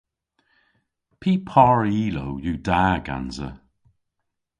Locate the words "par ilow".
1.47-2.31